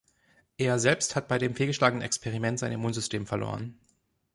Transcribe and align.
Er 0.57 0.79
selbst 0.79 1.15
hat 1.15 1.27
bei 1.27 1.37
dem 1.37 1.53
fehlgeschlagenen 1.53 2.01
Experiment 2.01 2.57
sein 2.57 2.71
Immunsystem 2.71 3.27
verloren. 3.27 3.77